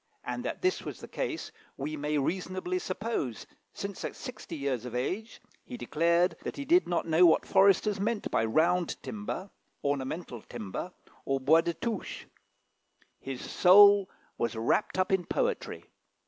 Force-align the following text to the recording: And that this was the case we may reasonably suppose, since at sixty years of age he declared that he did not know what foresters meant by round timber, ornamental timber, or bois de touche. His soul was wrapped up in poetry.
And 0.23 0.43
that 0.43 0.63
this 0.63 0.81
was 0.81 0.99
the 0.99 1.07
case 1.07 1.51
we 1.77 1.95
may 1.95 2.17
reasonably 2.17 2.79
suppose, 2.79 3.45
since 3.71 4.03
at 4.03 4.15
sixty 4.15 4.55
years 4.55 4.83
of 4.83 4.95
age 4.95 5.39
he 5.63 5.77
declared 5.77 6.35
that 6.41 6.55
he 6.57 6.65
did 6.65 6.87
not 6.87 7.05
know 7.05 7.23
what 7.27 7.45
foresters 7.45 7.99
meant 7.99 8.31
by 8.31 8.43
round 8.45 8.95
timber, 9.03 9.51
ornamental 9.83 10.41
timber, 10.41 10.91
or 11.23 11.39
bois 11.39 11.61
de 11.61 11.75
touche. 11.75 12.25
His 13.19 13.47
soul 13.47 14.09
was 14.39 14.55
wrapped 14.55 14.97
up 14.97 15.11
in 15.11 15.23
poetry. 15.23 15.85